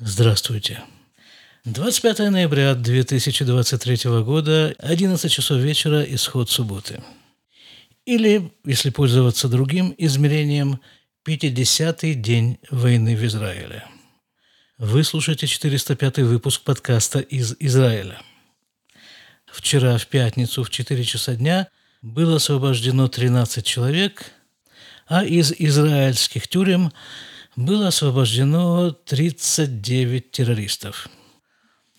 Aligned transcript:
Здравствуйте. 0.00 0.82
25 1.64 2.30
ноября 2.30 2.74
2023 2.74 4.10
года, 4.22 4.74
11 4.78 5.30
часов 5.30 5.58
вечера, 5.58 6.02
исход 6.02 6.50
субботы. 6.50 7.00
Или, 8.04 8.50
если 8.64 8.90
пользоваться 8.90 9.48
другим 9.48 9.94
измерением, 9.96 10.80
50-й 11.24 12.14
день 12.14 12.58
войны 12.70 13.14
в 13.14 13.24
Израиле. 13.24 13.84
Вы 14.78 15.04
слушаете 15.04 15.46
405 15.46 16.18
выпуск 16.18 16.62
подкаста 16.62 17.20
из 17.20 17.54
Израиля. 17.60 18.20
Вчера, 19.46 19.96
в 19.96 20.08
пятницу, 20.08 20.64
в 20.64 20.70
4 20.70 21.04
часа 21.04 21.36
дня, 21.36 21.68
было 22.02 22.36
освобождено 22.36 23.06
13 23.06 23.64
человек, 23.64 24.32
а 25.06 25.24
из 25.24 25.52
израильских 25.52 26.48
тюрем– 26.48 26.92
было 27.56 27.88
освобождено 27.88 28.90
39 28.90 30.30
террористов. 30.30 31.08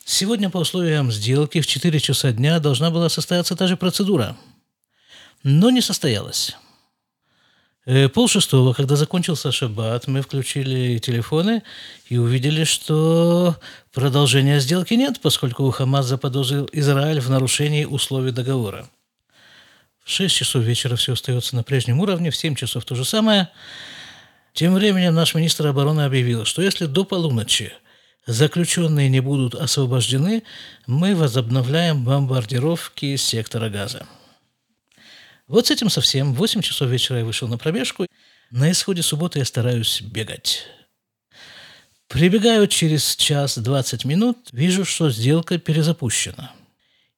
Сегодня 0.03 0.49
по 0.49 0.57
условиям 0.57 1.11
сделки 1.11 1.61
в 1.61 1.67
4 1.67 1.99
часа 1.99 2.31
дня 2.31 2.59
должна 2.59 2.91
была 2.91 3.09
состояться 3.09 3.55
та 3.55 3.67
же 3.67 3.77
процедура, 3.77 4.37
но 5.43 5.69
не 5.69 5.81
состоялась. 5.81 6.55
Э, 7.85 8.09
пол 8.09 8.27
шестого, 8.27 8.73
когда 8.73 8.95
закончился 8.95 9.51
шаббат, 9.51 10.07
мы 10.07 10.21
включили 10.21 10.97
телефоны 10.97 11.63
и 12.09 12.17
увидели, 12.17 12.63
что 12.63 13.55
продолжения 13.93 14.59
сделки 14.59 14.93
нет, 14.95 15.21
поскольку 15.21 15.69
Хамас 15.71 16.05
заподозрил 16.05 16.69
Израиль 16.71 17.19
в 17.19 17.29
нарушении 17.29 17.85
условий 17.85 18.31
договора. 18.31 18.89
В 20.03 20.11
6 20.11 20.35
часов 20.35 20.63
вечера 20.63 20.95
все 20.95 21.13
остается 21.13 21.55
на 21.55 21.63
прежнем 21.63 21.99
уровне, 21.99 22.29
в 22.29 22.35
7 22.35 22.55
часов 22.55 22.85
то 22.85 22.93
же 22.95 23.05
самое– 23.05 23.49
тем 24.55 24.73
временем 24.73 25.13
наш 25.13 25.35
министр 25.35 25.67
обороны 25.67 26.05
объявил, 26.05 26.45
что 26.45 26.61
если 26.61 26.85
до 26.85 27.03
полуночи 27.03 27.73
заключенные 28.25 29.09
не 29.09 29.19
будут 29.19 29.53
освобождены, 29.53 30.43
мы 30.87 31.13
возобновляем 31.13 32.05
бомбардировки 32.05 33.17
сектора 33.17 33.69
газа. 33.69 34.07
Вот 35.49 35.67
с 35.67 35.71
этим 35.71 35.89
совсем. 35.89 36.33
В 36.33 36.37
8 36.37 36.61
часов 36.61 36.89
вечера 36.89 37.19
я 37.19 37.25
вышел 37.25 37.49
на 37.49 37.57
пробежку. 37.57 38.07
На 38.49 38.71
исходе 38.71 39.03
субботы 39.03 39.39
я 39.39 39.45
стараюсь 39.45 40.01
бегать. 40.01 40.65
Прибегаю 42.07 42.67
через 42.67 43.17
час 43.17 43.57
20 43.57 44.05
минут, 44.05 44.37
вижу, 44.53 44.85
что 44.85 45.09
сделка 45.09 45.57
перезапущена. 45.57 46.53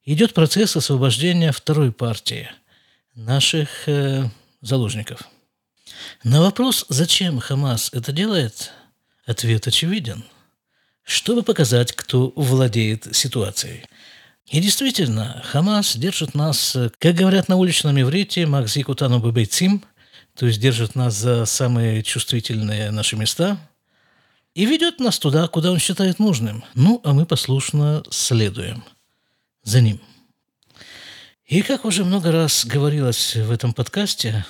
Идет 0.06 0.34
процесс 0.34 0.76
освобождения 0.76 1.52
второй 1.52 1.92
партии 1.92 2.50
наших 3.14 3.88
э, 3.88 4.24
заложников– 4.62 5.22
на 6.24 6.42
вопрос, 6.42 6.86
зачем 6.90 7.40
Хамас 7.40 7.90
это 7.94 8.12
делает, 8.12 8.72
ответ 9.26 9.68
очевиден. 9.68 10.24
Чтобы 11.04 11.44
показать, 11.44 11.94
кто 11.94 12.34
владеет 12.36 13.16
ситуацией. 13.16 13.86
И 14.48 14.60
действительно, 14.60 15.42
Хамас 15.46 15.96
держит 15.96 16.36
нас, 16.36 16.76
как 17.00 17.16
говорят 17.16 17.48
на 17.48 17.58
уличном 17.58 18.00
иврите, 18.00 18.46
«Макзику 18.46 18.96
тану 18.96 19.20
бабейцим», 19.20 19.84
то 20.36 20.46
есть 20.46 20.60
держит 20.60 20.96
нас 20.96 21.16
за 21.16 21.46
самые 21.46 22.04
чувствительные 22.04 22.92
наши 22.92 23.16
места, 23.16 23.58
и 24.54 24.66
ведет 24.66 25.00
нас 25.00 25.20
туда, 25.20 25.48
куда 25.48 25.72
он 25.72 25.80
считает 25.80 26.20
нужным. 26.20 26.64
Ну, 26.76 27.02
а 27.04 27.14
мы 27.14 27.26
послушно 27.26 28.04
следуем 28.10 28.84
за 29.64 29.82
ним. 29.82 30.02
И 31.46 31.62
как 31.62 31.86
уже 31.86 32.04
много 32.04 32.32
раз 32.32 32.66
говорилось 32.66 33.36
в 33.36 33.52
этом 33.52 33.74
подкасте, 33.74 34.46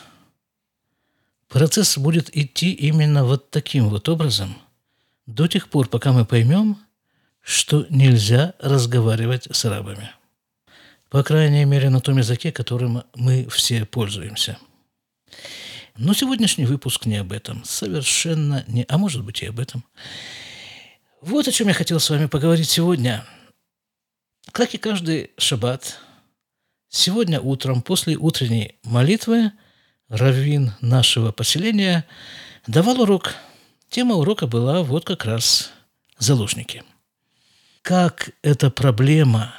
Процесс 1.50 1.98
будет 1.98 2.36
идти 2.36 2.74
именно 2.74 3.24
вот 3.24 3.50
таким 3.52 3.90
вот 3.90 4.10
образом 4.10 4.58
до 5.26 5.48
тех 5.48 5.70
пор, 5.70 5.88
пока 5.88 6.12
мы 6.12 6.26
поймем, 6.26 6.78
что 7.42 7.86
нельзя 7.90 8.54
разговаривать 8.60 9.48
с 9.50 9.64
арабами. 9.64 10.12
По 11.10 11.24
крайней 11.24 11.64
мере, 11.64 11.90
на 11.90 12.02
том 12.02 12.18
языке, 12.18 12.52
которым 12.52 13.04
мы 13.16 13.48
все 13.50 13.86
пользуемся. 13.86 14.58
Но 15.96 16.14
сегодняшний 16.14 16.66
выпуск 16.66 17.06
не 17.06 17.16
об 17.16 17.32
этом. 17.32 17.64
Совершенно 17.64 18.66
не... 18.68 18.84
А 18.90 18.98
может 18.98 19.24
быть 19.24 19.42
и 19.42 19.46
об 19.46 19.60
этом. 19.60 19.86
Вот 21.22 21.48
о 21.48 21.52
чем 21.52 21.70
я 21.70 21.74
хотел 21.74 22.02
с 22.02 22.10
вами 22.10 22.26
поговорить 22.26 22.70
сегодня. 22.70 23.26
Как 24.52 24.74
и 24.74 24.78
каждый 24.78 25.32
шаббат, 25.38 25.98
сегодня 26.90 27.40
утром 27.40 27.82
после 27.82 28.18
утренней 28.18 28.76
молитвы– 28.84 29.54
раввин 30.10 30.74
нашего 30.82 31.32
поселения, 31.32 32.06
давал 32.66 33.02
урок. 33.02 33.36
Тема 33.90 34.16
урока 34.16 34.48
была 34.48 34.84
вот 34.84 35.06
как 35.06 35.26
раз 35.26 35.72
заложники. 36.18 36.84
Как 37.82 38.32
эта 38.42 38.70
проблема 38.70 39.54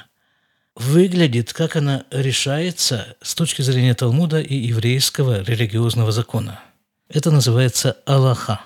выглядит, 0.75 1.51
как 1.53 1.75
она 1.75 2.05
решается 2.11 3.17
с 3.21 3.35
точки 3.35 3.61
зрения 3.61 3.95
Талмуда 3.95 4.39
и 4.39 4.55
еврейского 4.55 5.41
религиозного 5.43 6.11
закона. 6.11 6.61
Это 7.09 7.31
называется 7.31 7.97
Аллаха. 8.05 8.61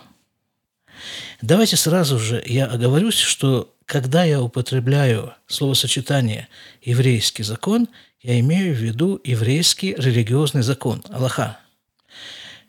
Давайте 1.42 1.76
сразу 1.76 2.20
же 2.20 2.44
я 2.46 2.66
оговорюсь, 2.66 3.18
что 3.18 3.74
когда 3.86 4.24
я 4.24 4.42
употребляю 4.42 5.34
словосочетание 5.48 6.48
«еврейский 6.82 7.44
закон», 7.44 7.90
я 8.22 8.40
имею 8.40 8.74
в 8.74 8.78
виду 8.78 9.20
еврейский 9.24 9.96
религиозный 9.96 10.62
закон, 10.62 11.04
Аллаха– 11.10 11.58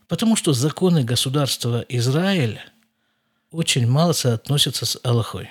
Потому 0.09 0.37
что 0.37 0.53
законы 0.53 1.03
государства 1.03 1.85
Израиль 1.89 2.61
очень 3.51 3.87
мало 3.87 4.13
соотносятся 4.13 4.85
с 4.85 4.99
Аллахой. 5.03 5.51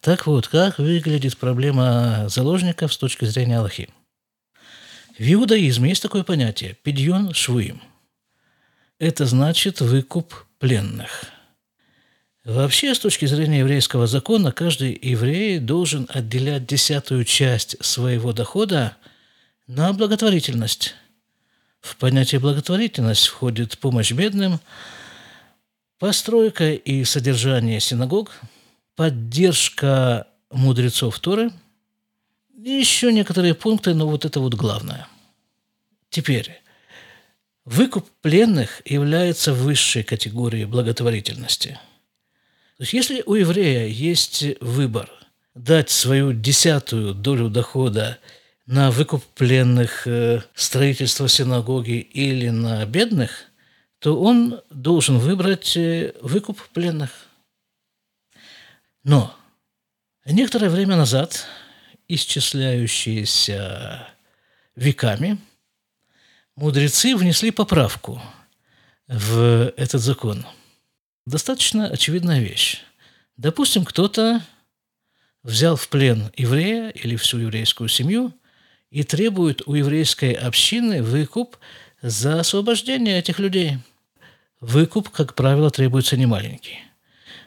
Так 0.00 0.26
вот, 0.26 0.48
как 0.48 0.78
выглядит 0.78 1.36
проблема 1.36 2.26
заложников 2.28 2.92
с 2.92 2.98
точки 2.98 3.24
зрения 3.24 3.58
Аллахи? 3.58 3.88
В 5.18 5.22
иудаизме 5.22 5.90
есть 5.90 6.02
такое 6.02 6.24
понятие– 6.24 6.76
пидьон 6.82 7.32
швуим. 7.32 7.82
Это 8.98 9.26
значит 9.26 9.80
выкуп 9.80 10.34
пленных. 10.58 11.24
Вообще, 12.44 12.94
с 12.94 12.98
точки 12.98 13.26
зрения 13.26 13.60
еврейского 13.60 14.06
закона, 14.06 14.52
каждый 14.52 14.98
еврей 15.00 15.58
должен 15.58 16.08
отделять 16.08 16.66
десятую 16.66 17.24
часть 17.24 17.82
своего 17.84 18.32
дохода 18.32 18.96
на 19.66 19.92
благотворительность– 19.92 20.94
в 21.86 21.96
понятие 21.96 22.40
благотворительность 22.40 23.28
входит 23.28 23.78
помощь 23.78 24.12
бедным, 24.12 24.60
постройка 25.98 26.72
и 26.72 27.04
содержание 27.04 27.80
синагог, 27.80 28.32
поддержка 28.96 30.26
мудрецов 30.50 31.18
Торы 31.20 31.52
и 32.62 32.70
еще 32.70 33.12
некоторые 33.12 33.54
пункты, 33.54 33.94
но 33.94 34.08
вот 34.08 34.24
это 34.24 34.40
вот 34.40 34.54
главное. 34.54 35.06
Теперь, 36.10 36.60
выкуп 37.64 38.08
пленных 38.20 38.82
является 38.84 39.52
высшей 39.52 40.02
категорией 40.02 40.64
благотворительности. 40.64 41.78
То 42.78 42.82
есть 42.82 42.92
если 42.92 43.22
у 43.24 43.34
еврея 43.34 43.86
есть 43.86 44.44
выбор 44.60 45.08
дать 45.54 45.88
свою 45.90 46.32
десятую 46.32 47.14
долю 47.14 47.48
дохода– 47.48 48.18
на 48.66 48.90
выкуп 48.90 49.24
пленных, 49.34 50.06
э, 50.06 50.42
строительство 50.54 51.28
синагоги 51.28 52.00
или 52.00 52.48
на 52.48 52.84
бедных, 52.84 53.46
то 54.00 54.20
он 54.20 54.60
должен 54.70 55.18
выбрать 55.18 55.76
э, 55.76 56.14
выкуп 56.20 56.60
пленных. 56.70 57.10
Но 59.04 59.34
некоторое 60.24 60.68
время 60.68 60.96
назад, 60.96 61.46
исчисляющиеся 62.08 64.08
веками, 64.74 65.38
мудрецы 66.56 67.16
внесли 67.16 67.52
поправку 67.52 68.20
в 69.06 69.72
этот 69.76 70.00
закон. 70.00 70.44
Достаточно 71.24 71.86
очевидная 71.86 72.40
вещь. 72.40 72.82
Допустим, 73.36 73.84
кто-то 73.84 74.42
взял 75.44 75.76
в 75.76 75.88
плен 75.88 76.32
еврея 76.36 76.90
или 76.90 77.14
всю 77.14 77.38
еврейскую 77.38 77.88
семью– 77.88 78.34
и 78.90 79.02
требует 79.02 79.62
у 79.66 79.74
еврейской 79.74 80.32
общины 80.32 81.02
выкуп 81.02 81.56
за 82.02 82.40
освобождение 82.40 83.18
этих 83.18 83.38
людей. 83.38 83.78
Выкуп, 84.60 85.10
как 85.10 85.34
правило, 85.34 85.70
требуется 85.70 86.16
немаленький. 86.16 86.78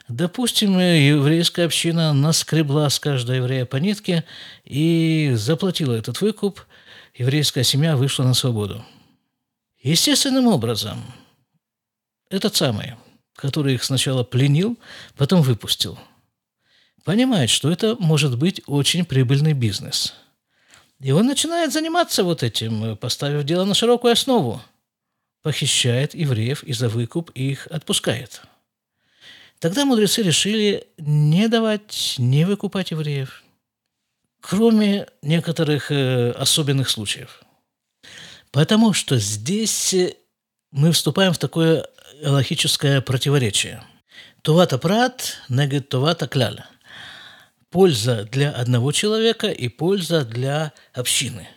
Допустим, 0.08 0.78
еврейская 0.78 1.64
община 1.64 2.12
наскребла 2.12 2.88
с 2.90 2.98
каждого 2.98 3.36
еврея 3.36 3.64
по 3.64 3.76
нитке 3.76 4.24
и 4.64 5.32
заплатила 5.34 5.94
этот 5.94 6.20
выкуп, 6.20 6.60
еврейская 7.14 7.64
семья 7.64 7.96
вышла 7.96 8.24
на 8.24 8.34
свободу. 8.34 8.84
Естественным 9.82 10.46
образом, 10.48 11.02
этот 12.28 12.56
самый, 12.56 12.94
который 13.34 13.74
их 13.74 13.84
сначала 13.84 14.24
пленил, 14.24 14.76
потом 15.16 15.42
выпустил, 15.42 15.98
понимает, 17.04 17.48
что 17.48 17.70
это 17.70 17.96
может 17.98 18.36
быть 18.36 18.60
очень 18.66 19.04
прибыльный 19.04 19.52
бизнес– 19.52 20.14
и 21.00 21.12
он 21.12 21.26
начинает 21.26 21.72
заниматься 21.72 22.24
вот 22.24 22.42
этим, 22.42 22.96
поставив 22.96 23.44
дело 23.44 23.64
на 23.64 23.74
широкую 23.74 24.12
основу. 24.12 24.60
Похищает 25.42 26.14
евреев 26.14 26.62
и 26.62 26.74
за 26.74 26.88
выкуп 26.88 27.30
их 27.30 27.66
отпускает. 27.68 28.42
Тогда 29.58 29.84
мудрецы 29.84 30.22
решили 30.22 30.86
не 30.98 31.48
давать, 31.48 32.16
не 32.18 32.44
выкупать 32.44 32.90
евреев, 32.90 33.42
кроме 34.40 35.06
некоторых 35.22 35.90
э, 35.90 36.30
особенных 36.32 36.88
случаев. 36.90 37.42
Потому 38.50 38.92
что 38.92 39.18
здесь 39.18 39.94
э, 39.94 40.16
мы 40.70 40.92
вступаем 40.92 41.32
в 41.32 41.38
такое 41.38 41.86
логическое 42.22 43.00
противоречие. 43.00 43.82
Тувата 44.42 44.78
прат, 44.78 45.38
негет 45.48 45.88
тувата 45.88 46.26
кляль. 46.26 46.62
Польза 47.70 48.24
для 48.24 48.50
одного 48.50 48.90
человека 48.92 49.48
и 49.48 49.68
польза 49.68 50.24
для 50.24 50.72
общины. 50.92 51.48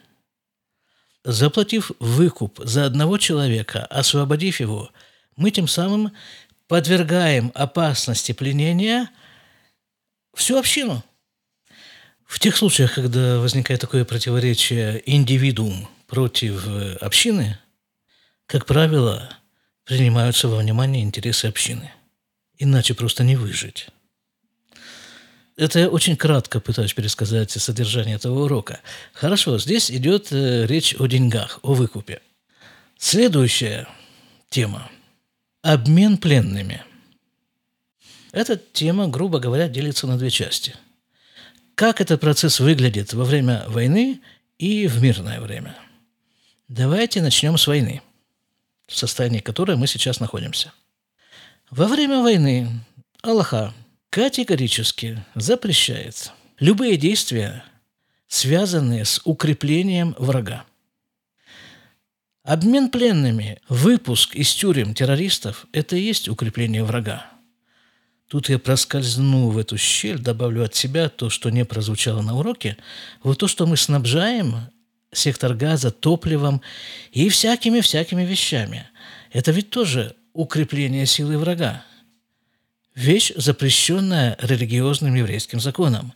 Заплатив 1.23 1.91
выкуп 1.99 2.59
за 2.63 2.85
одного 2.85 3.17
человека, 3.17 3.85
освободив 3.85 4.59
его, 4.59 4.91
мы 5.35 5.49
тем 5.51 5.67
самым 5.67 6.11
подвергаем 6.67 7.51
опасности 7.55 8.31
пленения 8.31 9.09
всю 10.35 10.57
общину. 10.57 11.03
В 12.25 12.39
тех 12.39 12.57
случаях, 12.57 12.95
когда 12.95 13.39
возникает 13.39 13.81
такое 13.81 14.05
противоречие 14.05 15.01
индивидуум 15.05 15.87
против 16.07 16.67
э, 16.67 16.95
общины, 16.95 17.57
как 18.45 18.65
правило, 18.65 19.29
принимаются 19.83 20.47
во 20.47 20.57
внимание 20.57 21.03
интересы 21.03 21.45
общины. 21.45 21.91
Иначе 22.57 22.93
просто 22.93 23.23
не 23.23 23.35
выжить. 23.35 23.87
Это 25.55 25.79
я 25.79 25.89
очень 25.89 26.15
кратко 26.17 26.59
пытаюсь 26.59 26.93
пересказать 26.93 27.51
содержание 27.51 28.15
этого 28.15 28.45
урока. 28.45 28.81
Хорошо, 29.13 29.59
здесь 29.59 29.91
идет 29.91 30.31
э, 30.31 30.65
речь 30.65 30.95
о 30.97 31.05
деньгах, 31.07 31.59
о 31.61 31.73
выкупе. 31.73 32.21
Следующая 32.97 33.87
тема– 34.49 34.89
Обмен 35.63 36.17
пленными. 36.17 36.83
Эта 38.33 38.57
тема, 38.57 39.07
грубо 39.07 39.39
говоря, 39.39 39.69
делится 39.69 40.07
на 40.07 40.17
две 40.17 40.29
части. 40.29 40.75
Как 41.73 42.01
этот 42.01 42.19
процесс 42.19 42.59
выглядит 42.59 43.13
во 43.13 43.23
время 43.23 43.63
войны 43.69 44.19
и 44.57 44.87
в 44.87 45.01
мирное 45.01 45.39
время? 45.39 45.77
Давайте 46.67 47.21
начнем 47.21 47.57
с 47.57 47.65
войны, 47.65 48.01
в 48.87 48.97
состоянии 48.97 49.39
которой 49.39 49.77
мы 49.77 49.87
сейчас 49.87 50.19
находимся. 50.19 50.73
Во 51.69 51.87
время 51.87 52.21
войны 52.21 52.69
Аллаха 53.21 53.73
категорически 54.13 55.25
запрещает 55.33 56.33
любые 56.59 56.97
действия, 56.97 57.63
связанные 58.27 59.05
с 59.05 59.19
укреплением 59.25 60.15
врага. 60.19 60.65
Обмен 62.43 62.89
пленными, 62.91 63.59
выпуск 63.69 64.35
из 64.35 64.53
тюрем 64.53 64.93
террористов– 64.93 65.65
это 65.73 65.95
и 65.95 66.01
есть 66.01 66.29
укрепление 66.29 66.83
врага. 66.83 67.25
Тут 68.27 68.49
я 68.49 68.59
проскользну 68.59 69.49
в 69.49 69.57
эту 69.57 69.79
щель, 69.79 70.19
добавлю 70.19 70.63
от 70.63 70.75
себя 70.75 71.09
то, 71.09 71.31
что 71.31 71.49
не 71.49 71.65
прозвучало 71.65 72.21
на 72.21 72.37
уроке. 72.37 72.77
Вот 73.23 73.39
то, 73.39 73.47
что 73.47 73.65
мы 73.65 73.77
снабжаем 73.77 74.69
сектор 75.11 75.55
газа 75.55 75.89
топливом 75.89 76.61
и 77.11 77.29
всякими-всякими 77.29 78.23
вещами. 78.23 78.87
Это 79.31 79.49
ведь 79.49 79.71
тоже 79.71 80.15
укрепление 80.33 81.07
силы 81.07 81.39
врага. 81.39 81.83
Вещь, 82.95 83.31
запрещенная 83.35 84.37
религиозным 84.39 85.15
еврейским 85.15 85.59
законом. 85.59 86.13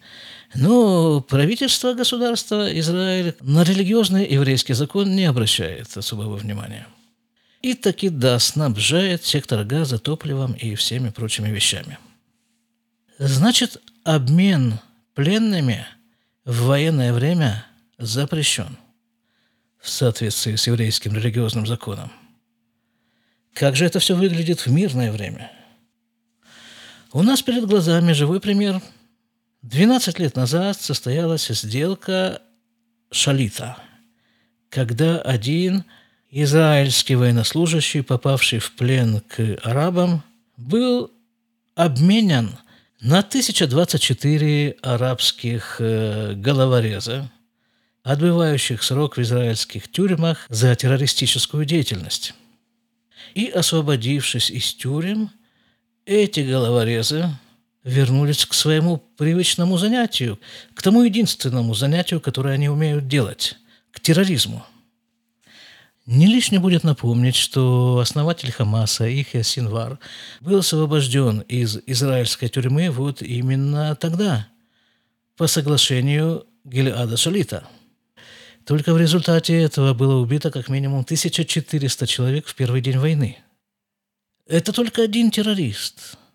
Но 0.54 1.22
правительство 1.22 1.94
государства 1.94 2.68
Израиль 2.80 3.36
на 3.42 3.64
религиозный 3.64 4.32
еврейский 4.32 4.74
закон 4.74 5.16
не 5.16 5.26
обращает 5.26 5.96
особого 5.98 6.36
внимания. 6.36 6.88
И 7.64 7.74
таки 7.74 8.10
да, 8.10 8.38
снабжает 8.38 9.26
сектор 9.26 9.64
газа 9.64 9.98
топливом 9.98 10.54
и 10.54 10.76
всеми 10.76 11.10
прочими 11.10 11.50
вещами. 11.50 11.98
Значит, 13.18 13.82
обмен 14.04 14.80
пленными 15.16 15.86
в 16.46 16.66
военное 16.66 17.12
время 17.12 17.66
запрещен 17.98 18.78
в 19.82 19.90
соответствии 19.90 20.56
с 20.56 20.68
еврейским 20.68 21.16
религиозным 21.16 21.66
законом. 21.66 22.12
Как 23.54 23.76
же 23.76 23.86
это 23.86 24.00
все 24.00 24.16
выглядит 24.16 24.60
в 24.60 24.72
мирное 24.72 25.12
время? 25.12 25.52
У 27.18 27.24
нас 27.24 27.42
перед 27.42 27.66
глазами 27.66 28.12
живой 28.12 28.40
пример– 28.40 28.80
12 29.64 30.20
лет 30.20 30.36
назад 30.36 30.80
состоялась 30.80 31.48
сделка 31.48 32.44
Шалита, 33.10 33.76
когда 34.70 35.18
один 35.20 35.84
израильский 36.30 37.16
военнослужащий, 37.16 38.04
попавший 38.04 38.60
в 38.60 38.72
плен 38.74 39.22
к 39.22 39.58
арабам, 39.64 40.22
был 40.58 41.12
обменен 41.74 42.56
на 43.02 43.18
1024 43.22 44.76
арабских 44.84 45.78
э, 45.80 46.34
головореза, 46.36 47.32
отбывающих 48.04 48.84
срок 48.84 49.18
в 49.18 49.22
израильских 49.24 49.92
тюрьмах 49.92 50.46
за 50.50 50.76
террористическую 50.76 51.66
деятельность. 51.66 52.36
И 53.34 53.48
освободившись 53.48 54.52
из 54.52 54.72
тюрем, 54.76 55.32
эти 56.08 56.40
головорезы 56.40 57.30
вернулись 57.84 58.46
к 58.46 58.54
своему 58.54 58.98
привычному 59.18 59.78
занятию, 59.78 60.40
к 60.74 60.82
тому 60.82 61.04
единственному 61.04 61.76
занятию, 61.76 62.22
которое 62.22 62.56
они 62.56 62.70
умеют 62.70 63.08
делать, 63.08 63.58
к 63.92 64.00
терроризму. 64.00 64.66
Не 66.06 66.28
лишне 66.28 66.60
будет 66.60 66.86
напомнить, 66.86 67.36
что 67.36 68.00
основатель 68.00 68.52
Хамаса, 68.52 69.06
Ихя 69.06 69.44
Синвар, 69.44 70.00
был 70.40 70.60
освобожден 70.60 71.42
из 71.42 71.80
израильской 71.86 72.48
тюрьмы 72.48 72.90
вот 72.90 73.22
именно 73.22 73.94
тогда, 73.96 74.48
по 75.36 75.48
соглашению 75.48 76.46
Гилеада 76.64 77.18
Шалита. 77.18 77.68
Только 78.66 78.94
в 78.94 78.98
результате 78.98 79.62
этого 79.62 79.94
было 79.94 80.22
убито 80.22 80.52
как 80.52 80.70
минимум 80.70 81.02
1400 81.02 82.08
человек 82.08 82.48
в 82.48 82.56
первый 82.56 82.82
день 82.82 82.98
войны. 82.98 83.38
Это 84.48 84.72
только 84.72 85.04
один 85.04 85.32
террорист– 85.32 86.18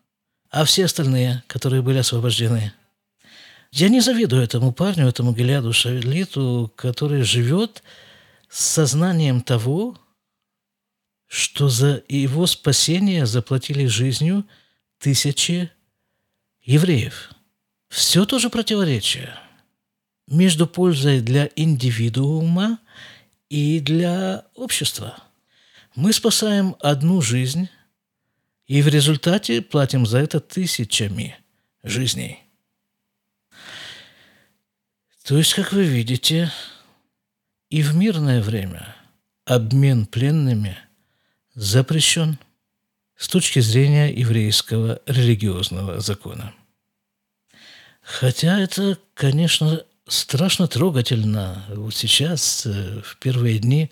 а 0.52 0.66
все 0.66 0.84
остальные, 0.84 1.42
которые 1.46 1.80
были 1.80 1.98
освобождены. 1.98 2.74
Я 3.72 3.88
не 3.88 4.00
завидую 4.00 4.42
этому 4.42 4.70
парню, 4.70 5.08
этому 5.08 5.32
Гелиаду 5.32 5.72
Шавелиту, 5.72 6.70
который 6.76 7.22
живет 7.22 7.82
с 8.50 8.62
сознанием 8.62 9.40
того, 9.40 9.98
что 11.26 11.70
за 11.70 12.04
его 12.06 12.46
спасение 12.46 13.24
заплатили 13.24 13.86
жизнью 13.86 14.44
тысячи 14.98 15.70
евреев. 16.60 17.31
Все 17.88 18.26
тоже 18.26 18.50
противоречие 18.50 19.34
между 20.26 20.66
пользой 20.66 21.22
для 21.22 21.48
индивидуума 21.56 22.78
и 23.48 23.81
для 23.81 24.44
общества. 24.54 25.16
Мы 25.94 26.12
спасаем 26.12 26.76
одну 26.78 27.22
жизнь– 27.22 27.70
и 28.72 28.81
в 28.81 28.88
результате 28.88 29.60
платим 29.60 30.06
за 30.06 30.20
это 30.20 30.41
тысячами 30.41 31.36
жизней. 31.82 32.38
То 35.26 35.36
есть, 35.36 35.52
как 35.52 35.72
вы 35.72 35.84
видите, 35.84 36.50
и 37.69 37.82
в 37.82 37.94
мирное 37.94 38.41
время 38.41 38.96
обмен 39.44 40.06
пленными 40.06 40.79
запрещен 41.55 42.38
с 43.14 43.29
точки 43.29 43.58
зрения 43.60 44.10
еврейского 44.10 45.02
религиозного 45.05 46.00
закона. 46.00 46.55
Хотя 48.00 48.58
это, 48.58 48.96
конечно, 49.12 49.84
страшно 50.08 50.67
трогательно 50.67 51.62
вот 51.69 51.94
сейчас, 51.94 52.64
э, 52.64 53.02
в 53.05 53.19
первые 53.19 53.58
дни 53.58 53.91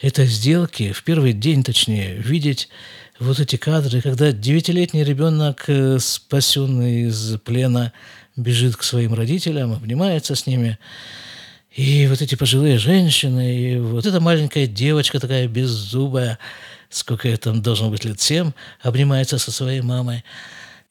этой 0.00 0.26
сделки, 0.26 0.90
в 0.90 1.04
первый 1.04 1.32
день, 1.32 1.62
точнее, 1.62 2.16
видеть 2.16 2.68
вот 3.18 3.40
эти 3.40 3.56
кадры, 3.56 4.02
когда 4.02 4.32
девятилетний 4.32 5.02
ребенок, 5.02 5.64
э, 5.68 5.98
спасенный 5.98 7.08
из 7.08 7.38
плена, 7.40 7.92
бежит 8.36 8.76
к 8.76 8.82
своим 8.82 9.14
родителям, 9.14 9.72
обнимается 9.72 10.34
с 10.34 10.46
ними, 10.46 10.78
и 11.70 12.06
вот 12.06 12.20
эти 12.20 12.34
пожилые 12.34 12.78
женщины, 12.78 13.56
и 13.56 13.78
вот 13.78 14.04
эта 14.06 14.20
маленькая 14.20 14.66
девочка 14.66 15.18
такая 15.18 15.48
беззубая, 15.48 16.38
сколько 16.90 17.28
ей 17.28 17.36
там 17.36 17.62
должно 17.62 17.90
быть 17.90 18.04
лет 18.04 18.20
семь, 18.20 18.52
обнимается 18.82 19.38
со 19.38 19.50
своей 19.50 19.80
мамой. 19.80 20.24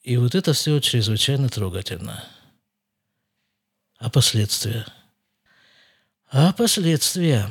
И 0.03 0.17
вот 0.17 0.35
это 0.35 0.53
все 0.53 0.79
чрезвычайно 0.79 1.49
трогательно. 1.49 2.23
А 3.97 4.09
последствия? 4.09 4.85
А 6.31 6.53
последствия? 6.53 7.49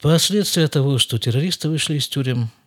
Последствия 0.00 0.66
того, 0.66 0.98
что 0.98 1.18
террористы 1.18 1.68
вышли 1.68 1.96
из 1.96 2.08
тюрем– 2.08 2.50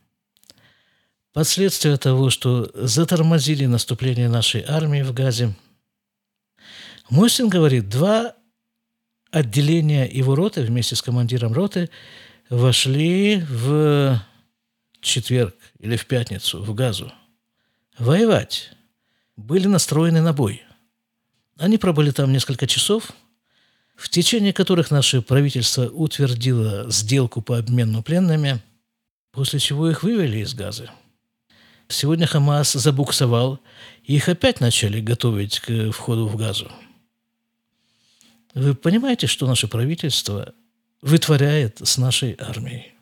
Последствия 1.33 1.97
того, 1.97 2.29
что 2.29 2.69
затормозили 2.75 3.65
наступление 3.65 4.29
нашей 4.29 4.63
армии 4.67 5.01
в 5.01 5.13
Газе. 5.13 5.55
Мосин 7.09 7.49
говорит, 7.49 7.89
два 7.89 8.35
отделения 9.31 10.05
его 10.05 10.35
роты 10.35 10.61
вместе 10.61 10.95
с 10.95 11.01
командиром 11.01 11.51
роты 11.51 11.89
вошли 12.51 13.43
в 13.49 14.21
четверг 15.01 15.55
или 15.79 15.95
в 15.95 16.05
пятницу 16.05 16.61
в 16.63 16.73
Газу. 16.75 17.11
воевать, 17.97 18.69
были 19.35 19.67
настроены 19.67 20.21
на 20.21 20.33
бой. 20.33 20.63
Они 21.57 21.79
пробыли 21.79 22.11
там 22.11 22.31
несколько 22.31 22.67
часов, 22.67 23.11
в 23.95 24.07
течение 24.09 24.53
которых 24.53 24.91
наше 24.91 25.23
правительство 25.23 25.87
утвердило 25.87 26.89
сделку 26.91 27.41
по 27.41 27.57
обмену 27.57 28.03
пленными, 28.03 28.61
после 29.31 29.57
чего 29.57 29.89
их 29.89 30.03
вывели 30.03 30.37
из 30.39 30.53
Газы. 30.53 30.91
Сегодня 31.87 32.27
Хамас 32.27 32.73
забуксовал, 32.73 33.59
их 34.03 34.29
опять 34.29 34.59
начали 34.59 35.01
готовить 35.01 35.59
к 35.59 35.91
входу 35.91 36.27
в 36.27 36.35
Газу. 36.35 36.71
Вы 38.53 38.75
понимаете, 38.75 39.27
что 39.27 39.47
наше 39.47 39.67
правительство 39.67 40.53
вытворяет 41.01 41.79
с 41.83 41.97
нашей 41.97 42.35
армией? 42.39 42.93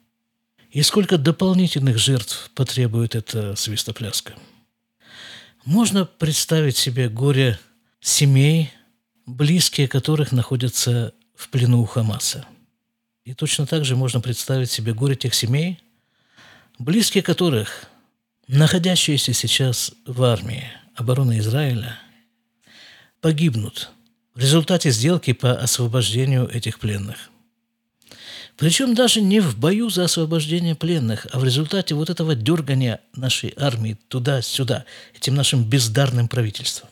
И 0.71 0.81
сколько 0.83 1.17
дополнительных 1.17 1.97
жертв 1.97 2.49
потребует 2.55 3.15
эта 3.15 3.55
свистопляска? 3.55 4.33
Можно 5.65 6.05
представить 6.05 6.77
себе 6.77 7.09
горе 7.09 7.59
семей, 7.99 8.71
близкие 9.25 9.87
которых 9.87 10.31
находятся 10.31 11.13
в 11.35 11.49
плену 11.49 11.81
у 11.81 11.85
Хамаса. 11.85 12.45
И 13.25 13.33
точно 13.33 13.67
так 13.67 13.85
же 13.85 13.95
можно 13.95 14.21
представить 14.21 14.71
себе 14.71 14.93
горе 14.93 15.15
тех 15.15 15.33
семей, 15.33 15.79
близкие 16.79 17.21
которых, 17.21 17.85
находящиеся 18.57 19.33
сейчас 19.33 19.93
в 20.05 20.23
армии 20.23 20.65
обороны 20.95 21.39
Израиля, 21.39 21.97
погибнут 23.21 23.91
в 24.35 24.39
результате 24.39 24.91
сделки 24.91 25.33
по 25.33 25.53
освобождению 25.53 26.49
этих 26.49 26.79
пленных. 26.79 27.29
Причем 28.57 28.93
даже 28.93 29.21
не 29.21 29.39
в 29.39 29.57
бою 29.57 29.89
за 29.89 30.03
освобождение 30.03 30.75
пленных, 30.75 31.25
а 31.31 31.39
в 31.39 31.43
результате 31.43 31.95
вот 31.95 32.09
этого 32.09 32.35
дергания 32.35 32.99
нашей 33.15 33.53
армии 33.57 33.97
туда-сюда, 34.09 34.85
этим 35.15 35.33
нашим 35.33 35.63
бездарным 35.63 36.27
правительством. 36.27 36.89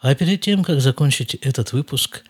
А 0.00 0.14
перед 0.14 0.40
тем, 0.40 0.64
как 0.64 0.80
закончить 0.80 1.34
этот 1.36 1.72
выпуск, 1.72 2.24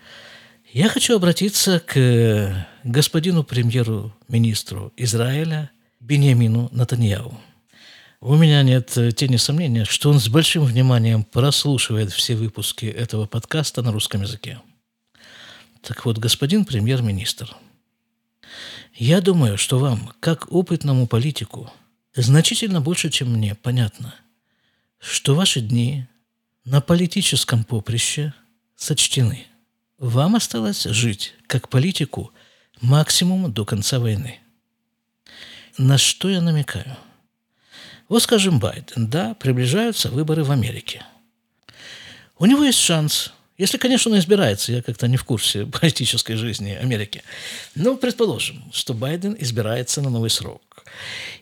я 0.72 0.88
хочу 0.88 1.16
обратиться 1.16 1.80
к 1.80 2.66
господину 2.82 3.44
премьеру-министру 3.44 4.92
Израиля 4.96 5.70
Бениамину 6.04 6.68
Натаньяу. 6.70 7.40
У 8.20 8.36
меня 8.36 8.62
нет 8.62 8.94
тени 9.16 9.36
сомнения, 9.36 9.86
что 9.86 10.10
он 10.10 10.20
с 10.20 10.28
большим 10.28 10.64
вниманием 10.64 11.24
прослушивает 11.24 12.12
все 12.12 12.36
выпуски 12.36 12.84
этого 12.84 13.24
подкаста 13.24 13.80
на 13.80 13.90
русском 13.90 14.20
языке. 14.20 14.60
Так 15.80 16.04
вот, 16.04 16.18
господин 16.18 16.66
премьер-министр, 16.66 17.56
я 18.94 19.22
думаю, 19.22 19.56
что 19.56 19.78
вам, 19.78 20.12
как 20.20 20.52
опытному 20.52 21.06
политику, 21.06 21.72
значительно 22.14 22.82
больше, 22.82 23.08
чем 23.08 23.32
мне, 23.32 23.54
понятно, 23.54 24.14
что 25.00 25.34
ваши 25.34 25.62
дни 25.62 26.06
на 26.66 26.82
политическом 26.82 27.64
поприще 27.64 28.34
сочтены. 28.76 29.46
Вам 29.96 30.36
осталось 30.36 30.82
жить, 30.84 31.32
как 31.46 31.70
политику, 31.70 32.30
максимум 32.82 33.50
до 33.50 33.64
конца 33.64 33.98
войны. 33.98 34.40
На 35.78 35.98
что 35.98 36.28
я 36.28 36.40
намекаю? 36.40 36.96
Вот, 38.08 38.22
скажем, 38.22 38.58
Байден, 38.58 39.08
да, 39.08 39.34
приближаются 39.34 40.08
выборы 40.08 40.44
в 40.44 40.50
Америке. 40.50 41.04
У 42.38 42.46
него 42.46 42.64
есть 42.64 42.78
шанс– 42.78 43.32
если, 43.56 43.78
конечно, 43.78 44.10
он 44.10 44.18
избирается, 44.18 44.72
я 44.72 44.82
как-то 44.82 45.06
не 45.06 45.16
в 45.16 45.24
курсе 45.24 45.64
политической 45.80 46.34
жизни 46.34 46.70
Америки. 46.70 47.22
Но 47.76 47.96
предположим, 47.96 48.64
что 48.72 48.94
Байден 48.94 49.36
избирается 49.38 50.02
на 50.02 50.10
новый 50.10 50.30
срок. 50.30 50.84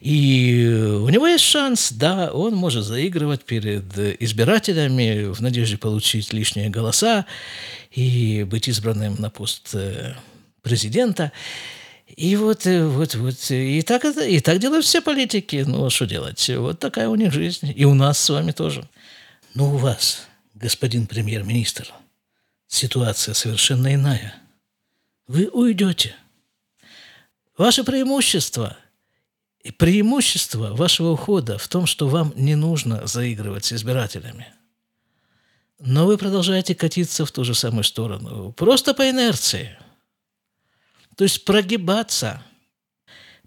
И 0.00 0.66
у 0.66 1.08
него 1.08 1.26
есть 1.26 1.44
шанс, 1.44 1.92
да, 1.92 2.30
он 2.32 2.54
может 2.54 2.84
заигрывать 2.84 3.44
перед 3.44 3.98
избирателями 4.20 5.32
в 5.32 5.40
надежде 5.40 5.78
получить 5.78 6.32
лишние 6.32 6.68
голоса 6.68 7.26
и 7.90 8.44
быть 8.44 8.68
избранным 8.68 9.16
на 9.18 9.30
пост 9.30 9.70
э, 9.74 10.14
президента. 10.62 11.32
И 12.16 12.36
вот, 12.36 12.66
э, 12.66 12.86
вот, 12.86 13.14
вот, 13.14 13.50
и 13.50 13.82
так, 13.82 14.04
это, 14.04 14.24
и 14.24 14.40
так 14.40 14.58
делают 14.58 14.84
все 14.84 15.00
политики. 15.00 15.64
Ну, 15.66 15.86
а 15.86 15.90
что 15.90 16.06
делать? 16.06 16.48
Вот 16.48 16.78
такая 16.78 17.08
у 17.08 17.14
них 17.14 17.32
жизнь. 17.32 17.72
И 17.74 17.84
у 17.84 17.94
нас 17.94 18.18
с 18.18 18.30
вами 18.30 18.52
тоже. 18.52 18.88
Но 19.54 19.74
у 19.74 19.76
вас, 19.76 20.26
господин 20.54 21.06
премьер-министр– 21.06 21.92
ситуация 22.72 23.34
совершенно 23.34 23.94
иная. 23.94 24.34
Вы 25.26 25.48
уйдете. 25.48 26.14
Ваше 27.56 27.84
преимущество 27.84 28.76
преимущество 29.70 30.74
вашего 30.74 31.10
ухода 31.10 31.56
в 31.56 31.68
том, 31.68 31.86
что 31.86 32.08
вам 32.08 32.32
не 32.34 32.56
нужно 32.56 33.06
заигрывать 33.06 33.66
с 33.66 33.72
избирателями. 33.72 34.52
Но 35.78 36.06
вы 36.06 36.18
продолжаете 36.18 36.74
катиться 36.74 37.24
в 37.24 37.30
ту 37.30 37.44
же 37.44 37.54
самую 37.54 37.84
сторону, 37.84 38.52
просто 38.52 38.94
по 38.94 39.08
инерции. 39.08 39.78
То 41.16 41.24
есть 41.24 41.44
прогибаться 41.44 42.42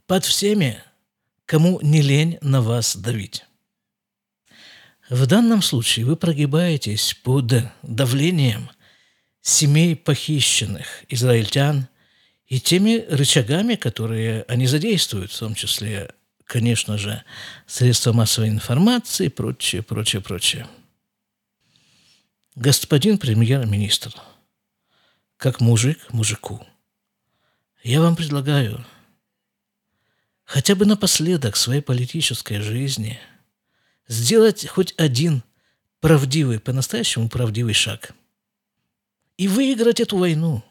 под 0.08 0.24
всеми, 0.26 0.82
кому 1.46 1.80
не 1.82 2.02
лень 2.02 2.38
на 2.42 2.62
вас 2.62 2.96
давить. 2.96 3.46
В 5.10 5.28
данном 5.28 5.62
случае 5.62 6.06
вы 6.06 6.16
прогибаетесь 6.16 7.14
под 7.14 7.54
давлением 7.84 8.70
семей 9.42 9.96
похищенных 9.96 11.04
израильтян 11.10 11.88
и 12.48 12.60
теми 12.60 13.06
рычагами, 13.10 13.76
которые 13.76 14.44
они 14.48 14.66
задействуют, 14.66 15.32
в 15.32 15.40
том 15.40 15.54
числе, 15.54 16.12
конечно 16.46 16.98
же, 16.98 17.24
средства 17.68 18.14
массовой 18.14 18.50
информации 18.50 19.28
и 19.28 19.30
прочее, 19.30 19.84
прочее, 19.84 20.22
прочее. 20.22 20.68
Господин 22.56 23.18
премьер-министр, 23.18 24.14
как 25.38 25.60
мужик 25.62 26.00
мужику, 26.14 26.66
я 27.89 28.01
вам 28.01 28.15
предлагаю 28.15 28.86
хотя 30.44 30.75
бы 30.75 30.86
напоследок 30.86 31.56
своей 31.56 31.82
политической 31.82 32.60
жизни 32.62 33.20
сделать 34.08 34.68
хоть 34.68 34.94
один 34.98 35.44
правдивый, 36.01 36.60
по-настоящему 36.60 37.30
правдивый 37.30 37.74
шаг– 37.74 38.13
и 39.38 39.48
выиграть 39.48 40.00
эту 40.00 40.18
войну. 40.18 40.63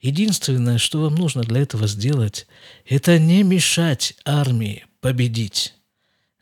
Единственное, 0.00 0.78
что 0.78 1.02
вам 1.02 1.16
нужно 1.16 1.42
для 1.42 1.60
этого 1.60 1.88
сделать, 1.88 2.46
это 2.84 3.18
не 3.18 3.42
мешать 3.42 4.14
армии 4.24 4.86
победить. 5.00 5.74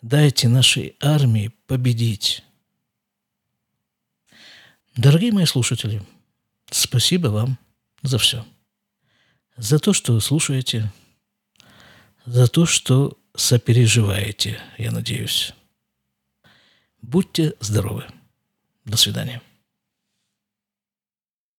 Дайте 0.02 0.48
нашей 0.48 0.94
армии 1.00 1.52
победить. 1.66 2.44
Дорогие 4.94 5.32
мои 5.32 5.46
слушатели, 5.46 6.02
спасибо 6.70 7.28
вам 7.28 7.58
за 8.02 8.18
все. 8.18 8.44
За 9.56 9.78
то, 9.78 9.92
что 9.92 10.20
слушаете, 10.20 10.92
за 12.26 12.46
то, 12.46 12.66
что 12.66 13.16
сопереживаете, 13.34 14.60
я 14.76 14.90
надеюсь. 14.90 15.54
Будьте 17.00 17.54
здоровы. 17.60 18.04
До 18.84 18.96
свидания. 18.96 19.40